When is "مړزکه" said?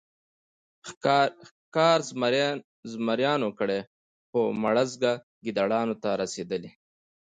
4.63-5.11